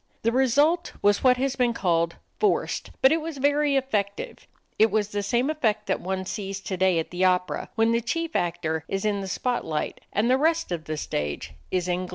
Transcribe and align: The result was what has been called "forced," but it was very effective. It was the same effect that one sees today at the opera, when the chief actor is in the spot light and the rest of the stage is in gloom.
The 0.23 0.31
result 0.31 0.93
was 1.03 1.23
what 1.23 1.37
has 1.37 1.55
been 1.55 1.75
called 1.75 2.15
"forced," 2.39 2.89
but 3.03 3.11
it 3.11 3.21
was 3.21 3.37
very 3.37 3.75
effective. 3.75 4.47
It 4.79 4.89
was 4.89 5.09
the 5.09 5.21
same 5.21 5.47
effect 5.51 5.85
that 5.85 6.01
one 6.01 6.25
sees 6.25 6.59
today 6.59 6.97
at 6.97 7.11
the 7.11 7.23
opera, 7.23 7.69
when 7.75 7.91
the 7.91 8.01
chief 8.01 8.35
actor 8.35 8.83
is 8.87 9.05
in 9.05 9.21
the 9.21 9.27
spot 9.27 9.63
light 9.63 10.01
and 10.11 10.27
the 10.27 10.39
rest 10.39 10.71
of 10.71 10.85
the 10.85 10.97
stage 10.97 11.53
is 11.69 11.87
in 11.87 12.07
gloom. 12.07 12.09